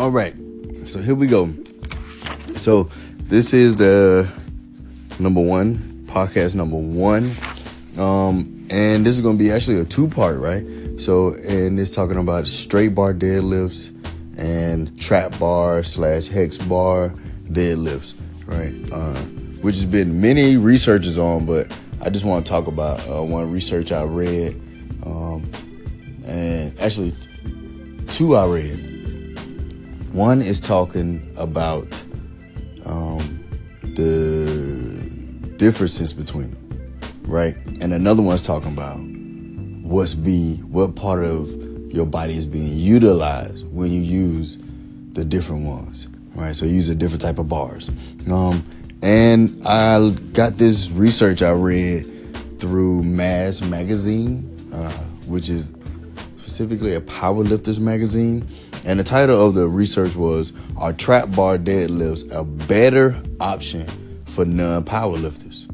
All 0.00 0.10
right. 0.10 0.34
So 0.86 0.98
here 0.98 1.14
we 1.14 1.26
go. 1.26 1.52
So 2.56 2.88
this 3.24 3.52
is 3.52 3.76
the 3.76 4.32
number 5.18 5.42
one 5.42 6.06
podcast 6.06 6.54
number 6.54 6.78
one. 6.78 7.36
Um, 7.98 8.66
and 8.70 9.04
this 9.04 9.12
is 9.12 9.20
going 9.20 9.36
to 9.36 9.44
be 9.44 9.50
actually 9.50 9.78
a 9.78 9.84
two 9.84 10.08
part, 10.08 10.38
right? 10.38 10.64
So, 10.98 11.34
and 11.46 11.78
it's 11.78 11.90
talking 11.90 12.16
about 12.16 12.46
straight 12.46 12.94
bar 12.94 13.12
deadlifts 13.12 13.94
and 14.38 14.98
trap 14.98 15.38
bar 15.38 15.82
slash 15.82 16.28
hex 16.28 16.56
bar 16.56 17.10
deadlifts, 17.50 18.14
right? 18.46 18.90
Uh, 18.90 19.20
which 19.60 19.74
has 19.74 19.84
been 19.84 20.18
many 20.18 20.56
researches 20.56 21.18
on, 21.18 21.44
but 21.44 21.70
I 22.00 22.08
just 22.08 22.24
want 22.24 22.46
to 22.46 22.50
talk 22.50 22.68
about 22.68 23.06
uh, 23.06 23.22
one 23.22 23.52
research 23.52 23.92
I 23.92 24.04
read, 24.04 24.54
um, 25.04 25.46
and 26.26 26.80
actually 26.80 27.12
two 28.06 28.34
I 28.34 28.46
read. 28.46 28.89
One 30.12 30.42
is 30.42 30.58
talking 30.58 31.32
about 31.36 32.02
um, 32.84 33.44
the 33.94 35.54
differences 35.56 36.12
between 36.12 36.50
them, 36.50 37.00
right? 37.22 37.54
And 37.80 37.92
another 37.92 38.20
one's 38.20 38.42
talking 38.44 38.72
about 38.72 38.98
what's 39.88 40.14
be 40.14 40.56
what 40.56 40.96
part 40.96 41.24
of 41.24 41.48
your 41.92 42.06
body 42.06 42.36
is 42.36 42.44
being 42.44 42.72
utilized 42.72 43.66
when 43.72 43.92
you 43.92 44.00
use 44.00 44.58
the 45.12 45.24
different 45.24 45.64
ones, 45.64 46.08
right? 46.34 46.56
So 46.56 46.64
use 46.64 46.88
a 46.88 46.94
different 46.94 47.22
type 47.22 47.38
of 47.38 47.48
bars. 47.48 47.88
Um, 48.28 48.64
and 49.02 49.64
I 49.64 50.10
got 50.32 50.56
this 50.56 50.90
research 50.90 51.40
I 51.40 51.52
read 51.52 52.04
through 52.58 53.04
Mass 53.04 53.60
Magazine, 53.60 54.56
uh, 54.72 54.90
which 55.26 55.48
is 55.48 55.74
specifically 56.38 56.94
a 56.94 57.00
powerlifters 57.00 57.78
magazine. 57.78 58.46
And 58.84 58.98
the 58.98 59.04
title 59.04 59.46
of 59.46 59.54
the 59.54 59.68
research 59.68 60.16
was 60.16 60.52
Are 60.76 60.92
trap 60.92 61.30
bar 61.32 61.58
deadlifts 61.58 62.30
a 62.32 62.44
better 62.44 63.20
option 63.38 63.86
for 64.26 64.44
non 64.44 64.84
powerlifters? 64.84 65.66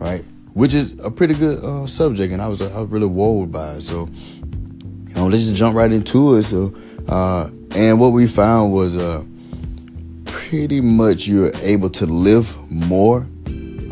Right? 0.00 0.24
Which 0.54 0.74
is 0.74 1.02
a 1.04 1.10
pretty 1.10 1.34
good 1.34 1.64
uh, 1.64 1.86
subject, 1.86 2.32
and 2.32 2.42
I 2.42 2.48
was, 2.48 2.60
I 2.60 2.80
was 2.80 2.90
really 2.90 3.08
wowed 3.08 3.52
by 3.52 3.74
it. 3.74 3.82
So, 3.82 4.08
you 4.08 5.14
know, 5.14 5.28
let's 5.28 5.44
just 5.44 5.54
jump 5.54 5.76
right 5.76 5.90
into 5.90 6.36
it. 6.36 6.42
So, 6.42 6.74
uh, 7.08 7.50
and 7.74 7.98
what 7.98 8.10
we 8.10 8.26
found 8.26 8.72
was 8.72 8.96
uh, 8.96 9.24
pretty 10.24 10.80
much 10.80 11.26
you're 11.26 11.52
able 11.62 11.90
to 11.90 12.06
lift 12.06 12.58
more 12.68 13.20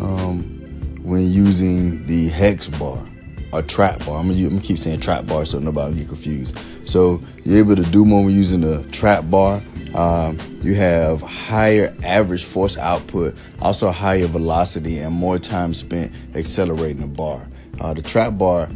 um, 0.00 0.98
when 1.02 1.30
using 1.30 2.06
the 2.06 2.28
hex 2.28 2.69
bar 2.69 3.06
or 3.52 3.62
trap 3.62 4.04
bar. 4.04 4.18
I'm 4.18 4.28
gonna, 4.28 4.40
I'm 4.40 4.50
gonna 4.50 4.60
keep 4.60 4.78
saying 4.78 5.00
trap 5.00 5.26
bar 5.26 5.44
so 5.44 5.58
nobody 5.58 5.96
get 5.96 6.08
confused. 6.08 6.58
So 6.84 7.22
you're 7.44 7.58
able 7.58 7.76
to 7.76 7.82
do 7.82 8.04
more 8.04 8.24
when 8.24 8.34
using 8.34 8.60
the 8.60 8.82
trap 8.90 9.28
bar. 9.30 9.60
Um, 9.94 10.38
you 10.62 10.74
have 10.76 11.20
higher 11.20 11.94
average 12.04 12.44
force 12.44 12.78
output, 12.78 13.36
also 13.60 13.90
higher 13.90 14.26
velocity, 14.26 14.98
and 14.98 15.14
more 15.14 15.38
time 15.38 15.74
spent 15.74 16.12
accelerating 16.36 17.02
the 17.02 17.08
bar. 17.08 17.48
Uh, 17.80 17.94
the 17.94 18.02
trap 18.02 18.38
bar 18.38 18.68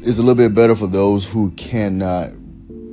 is 0.00 0.18
a 0.18 0.22
little 0.22 0.36
bit 0.36 0.54
better 0.54 0.76
for 0.76 0.86
those 0.86 1.28
who 1.28 1.50
cannot 1.52 2.30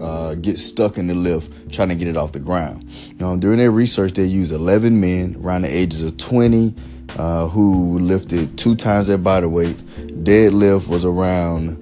uh, 0.01 0.35
get 0.35 0.57
stuck 0.57 0.97
in 0.97 1.07
the 1.07 1.13
lift 1.13 1.51
trying 1.71 1.89
to 1.89 1.95
get 1.95 2.07
it 2.07 2.17
off 2.17 2.31
the 2.31 2.39
ground. 2.39 2.89
Um, 3.21 3.39
during 3.39 3.59
their 3.59 3.71
research, 3.71 4.13
they 4.13 4.25
used 4.25 4.51
11 4.51 4.99
men 4.99 5.37
around 5.41 5.63
the 5.63 5.73
ages 5.73 6.03
of 6.03 6.17
20 6.17 6.73
uh, 7.17 7.47
who 7.47 7.99
lifted 7.99 8.57
two 8.57 8.75
times 8.75 9.07
their 9.07 9.17
body 9.17 9.47
weight. 9.47 9.77
Deadlift 10.25 10.87
was 10.87 11.05
around 11.05 11.77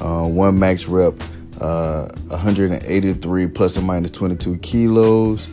uh, 0.00 0.24
one 0.24 0.56
max 0.56 0.86
rep, 0.86 1.20
uh, 1.60 2.06
183 2.28 3.48
plus 3.48 3.76
or 3.76 3.80
minus 3.80 4.12
22 4.12 4.58
kilos 4.58 5.48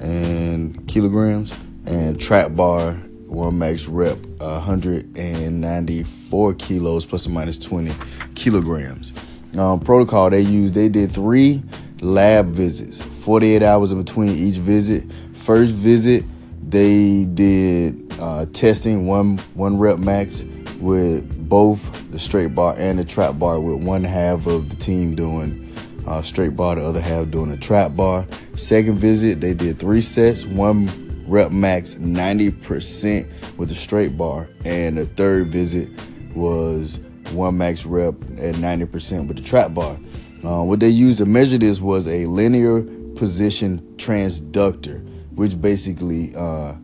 and 0.00 0.84
kilograms, 0.88 1.54
and 1.86 2.20
trap 2.20 2.56
bar 2.56 2.94
one 3.28 3.56
max 3.56 3.86
rep, 3.86 4.18
194 4.38 6.54
kilos 6.54 7.06
plus 7.06 7.28
or 7.28 7.30
minus 7.30 7.56
20 7.58 7.92
kilograms. 8.34 9.12
Um, 9.56 9.78
protocol 9.78 10.30
they 10.30 10.40
used, 10.40 10.74
they 10.74 10.88
did 10.88 11.12
three 11.12 11.62
lab 12.00 12.48
visits, 12.48 13.00
48 13.00 13.62
hours 13.62 13.92
in 13.92 13.98
between 13.98 14.30
each 14.30 14.56
visit. 14.56 15.04
First 15.34 15.70
visit, 15.70 16.24
they 16.68 17.26
did 17.26 18.12
uh, 18.18 18.46
testing 18.46 19.06
one 19.06 19.38
one 19.54 19.78
rep 19.78 20.00
max 20.00 20.42
with 20.80 21.35
both 21.48 22.10
the 22.10 22.18
straight 22.18 22.54
bar 22.54 22.74
and 22.76 22.98
the 22.98 23.04
trap 23.04 23.38
bar, 23.38 23.60
with 23.60 23.82
one 23.82 24.04
half 24.04 24.46
of 24.46 24.68
the 24.68 24.76
team 24.76 25.14
doing 25.14 25.74
uh, 26.06 26.22
straight 26.22 26.56
bar, 26.56 26.76
the 26.76 26.84
other 26.84 27.00
half 27.00 27.30
doing 27.30 27.50
the 27.50 27.56
trap 27.56 27.94
bar. 27.94 28.26
Second 28.56 28.96
visit, 28.98 29.40
they 29.40 29.54
did 29.54 29.78
three 29.78 30.00
sets, 30.00 30.44
one 30.44 31.24
rep 31.26 31.50
max 31.50 31.94
90% 31.94 33.56
with 33.56 33.68
the 33.68 33.74
straight 33.74 34.16
bar, 34.16 34.48
and 34.64 34.96
the 34.96 35.06
third 35.06 35.48
visit 35.48 35.88
was 36.34 36.98
one 37.32 37.58
max 37.58 37.84
rep 37.84 38.14
at 38.38 38.54
90% 38.54 39.26
with 39.26 39.36
the 39.36 39.42
trap 39.42 39.74
bar. 39.74 39.96
Uh, 40.44 40.62
what 40.62 40.80
they 40.80 40.88
used 40.88 41.18
to 41.18 41.26
measure 41.26 41.58
this 41.58 41.80
was 41.80 42.06
a 42.06 42.26
linear 42.26 42.82
position 43.16 43.80
transducer, 43.96 45.02
which 45.34 45.60
basically 45.60 46.34
uh, 46.36 46.74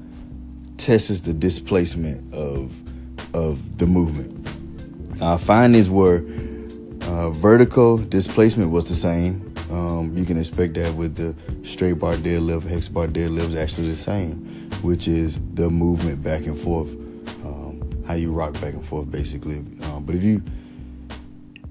tests 0.78 1.21
the 1.21 1.33
displacement 1.33 2.33
of 2.34 2.72
of 3.34 3.78
the 3.78 3.87
movement. 3.87 4.41
Uh, 5.21 5.39
findings 5.39 5.91
were 5.91 6.25
uh, 7.03 7.31
vertical 7.31 7.99
displacement 7.99 8.71
was 8.71 8.89
the 8.89 8.95
same. 8.95 9.53
Um, 9.71 10.17
you 10.17 10.25
can 10.25 10.39
expect 10.39 10.75
that 10.75 10.95
with 10.95 11.17
the 11.17 11.34
straight 11.67 11.95
bar 11.95 12.15
deadlift, 12.15 12.65
hex 12.65 12.89
bar 12.89 13.06
deadlift 13.06 13.51
is 13.51 13.56
actually 13.56 13.89
the 13.89 13.97
same, 13.97 14.37
which 14.83 15.09
is 15.09 15.39
the 15.55 15.71
movement 15.71 16.22
back 16.22 16.47
and 16.47 16.59
forth, 16.59 16.91
um, 17.45 18.05
how 18.06 18.15
you 18.15 18.33
rock 18.33 18.53
back 18.55 18.75
and 18.75 18.84
forth, 18.84 19.11
basically. 19.11 19.59
Um, 19.83 20.05
but 20.05 20.15
if 20.15 20.22
you 20.22 20.43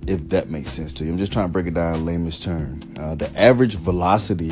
if 0.07 0.29
that 0.29 0.49
makes 0.49 0.71
sense 0.71 0.93
to 0.93 1.05
you. 1.05 1.11
I'm 1.11 1.17
just 1.17 1.31
trying 1.31 1.45
to 1.45 1.51
break 1.51 1.67
it 1.67 1.73
down 1.73 1.95
in 1.95 2.05
layman's 2.05 2.39
term. 2.39 2.79
Uh, 2.99 3.15
the 3.15 3.31
average 3.39 3.75
velocity, 3.75 4.51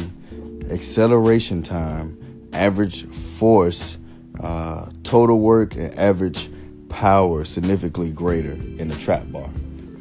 acceleration 0.70 1.64
time, 1.64 2.18
average 2.54 3.06
force, 3.08 3.98
uh, 4.40 4.90
total 5.04 5.40
work, 5.40 5.76
and 5.76 5.94
average 5.98 6.50
power 6.90 7.46
significantly 7.46 8.12
greater 8.12 8.52
in 8.52 8.88
the 8.90 8.96
trap 8.96 9.24
bar, 9.32 9.50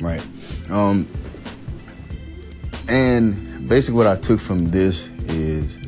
right? 0.01 0.23
Um, 0.71 1.07
and 2.89 3.69
basically, 3.69 3.97
what 3.97 4.07
I 4.07 4.17
took 4.17 4.41
from 4.41 4.71
this 4.71 5.07
is 5.29 5.79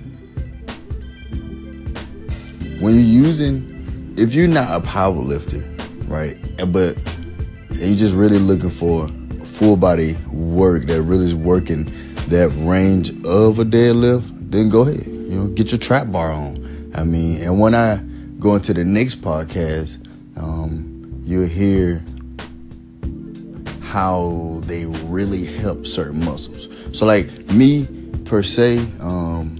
when 2.80 2.94
you're 2.94 3.24
using, 3.24 4.14
if 4.16 4.34
you're 4.34 4.48
not 4.48 4.70
a 4.70 4.84
power 4.84 5.12
lifter, 5.12 5.66
right, 6.06 6.36
but 6.72 6.96
and 7.70 7.80
you're 7.80 7.96
just 7.96 8.14
really 8.14 8.38
looking 8.38 8.70
for 8.70 9.08
full 9.44 9.76
body 9.76 10.14
work 10.32 10.86
that 10.86 11.02
really 11.02 11.24
is 11.24 11.34
working 11.34 11.84
that 12.28 12.48
range 12.58 13.10
of 13.24 13.58
a 13.58 13.64
deadlift, 13.64 14.50
then 14.50 14.68
go 14.68 14.82
ahead. 14.82 15.06
You 15.06 15.30
know, 15.30 15.46
get 15.48 15.72
your 15.72 15.78
trap 15.78 16.10
bar 16.10 16.32
on. 16.32 16.90
I 16.94 17.04
mean, 17.04 17.42
and 17.42 17.60
when 17.60 17.74
I 17.74 17.98
go 18.38 18.54
into 18.54 18.72
the 18.74 18.84
next 18.84 19.22
podcast, 19.22 19.98
um, 20.36 20.89
you'll 21.30 21.46
hear 21.46 22.02
how 23.80 24.60
they 24.64 24.86
really 24.86 25.44
help 25.44 25.86
certain 25.86 26.24
muscles. 26.24 26.68
So, 26.92 27.06
like 27.06 27.28
me 27.50 27.86
per 28.24 28.42
se, 28.42 28.78
um, 29.00 29.56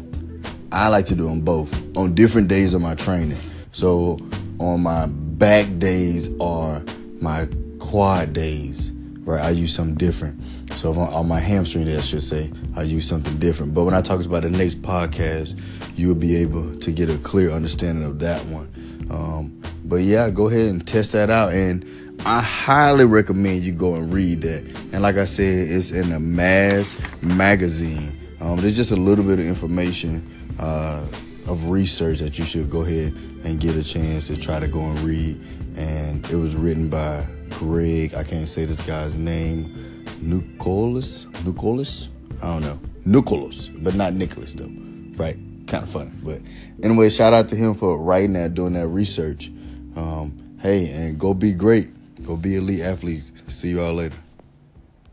I 0.72 0.88
like 0.88 1.06
to 1.06 1.14
do 1.14 1.26
them 1.26 1.40
both 1.40 1.72
on 1.96 2.14
different 2.14 2.48
days 2.48 2.74
of 2.74 2.80
my 2.80 2.94
training. 2.94 3.38
So, 3.72 4.18
on 4.58 4.82
my 4.82 5.06
back 5.06 5.78
days 5.78 6.28
or 6.40 6.82
my 7.20 7.48
quad 7.78 8.32
days, 8.32 8.90
right? 9.20 9.40
I 9.40 9.50
use 9.50 9.74
something 9.74 9.94
different. 9.94 10.40
So 10.76 10.92
on, 10.92 11.28
my 11.28 11.40
hamstring 11.40 11.88
I 11.88 12.00
should 12.00 12.22
say, 12.22 12.50
I 12.76 12.82
use 12.82 13.06
something 13.06 13.38
different. 13.38 13.74
But 13.74 13.84
when 13.84 13.94
I 13.94 14.00
talk 14.00 14.24
about 14.24 14.42
the 14.42 14.50
next 14.50 14.82
podcast, 14.82 15.60
you'll 15.96 16.14
be 16.14 16.36
able 16.36 16.76
to 16.76 16.92
get 16.92 17.10
a 17.10 17.18
clear 17.18 17.50
understanding 17.50 18.04
of 18.04 18.18
that 18.20 18.44
one. 18.46 18.70
Um, 19.10 19.60
but 19.84 19.96
yeah, 19.96 20.30
go 20.30 20.48
ahead 20.48 20.68
and 20.68 20.86
test 20.86 21.12
that 21.12 21.30
out. 21.30 21.52
And 21.52 21.84
I 22.24 22.40
highly 22.40 23.04
recommend 23.04 23.62
you 23.62 23.72
go 23.72 23.94
and 23.94 24.12
read 24.12 24.42
that. 24.42 24.64
And 24.92 25.02
like 25.02 25.16
I 25.16 25.24
said, 25.24 25.68
it's 25.68 25.90
in 25.90 26.10
the 26.10 26.20
Mass 26.20 26.98
magazine. 27.22 28.16
Um, 28.40 28.56
there's 28.60 28.76
just 28.76 28.92
a 28.92 28.96
little 28.96 29.24
bit 29.24 29.38
of 29.38 29.46
information 29.46 30.56
uh, 30.58 31.06
of 31.46 31.70
research 31.70 32.18
that 32.20 32.38
you 32.38 32.44
should 32.44 32.70
go 32.70 32.82
ahead 32.82 33.12
and 33.44 33.58
get 33.58 33.76
a 33.76 33.82
chance 33.82 34.26
to 34.26 34.36
try 34.36 34.60
to 34.60 34.68
go 34.68 34.80
and 34.80 34.98
read. 35.00 35.40
And 35.76 36.24
it 36.30 36.36
was 36.36 36.54
written 36.54 36.88
by 36.88 37.26
Greg, 37.50 38.14
I 38.14 38.24
can't 38.24 38.48
say 38.48 38.64
this 38.64 38.80
guy's 38.82 39.16
name, 39.16 40.04
Nicholas, 40.20 41.26
Nicholas, 41.44 42.08
I 42.42 42.46
don't 42.46 42.62
know, 42.62 42.80
Nicholas, 43.04 43.68
but 43.68 43.94
not 43.94 44.14
Nicholas 44.14 44.54
though, 44.54 44.70
right? 45.16 45.36
Kind 45.70 45.84
of 45.84 45.90
funny, 45.90 46.10
but 46.24 46.40
anyway, 46.82 47.08
shout 47.10 47.32
out 47.32 47.48
to 47.50 47.54
him 47.54 47.74
for 47.74 47.96
writing 47.96 48.32
that, 48.32 48.54
doing 48.54 48.72
that 48.72 48.88
research. 48.88 49.52
Um, 49.94 50.56
hey, 50.60 50.90
and 50.90 51.16
go 51.16 51.32
be 51.32 51.52
great, 51.52 51.92
go 52.26 52.36
be 52.36 52.56
elite 52.56 52.80
athletes. 52.80 53.30
See 53.46 53.68
you 53.68 53.80
all 53.80 53.94
later. 53.94 54.16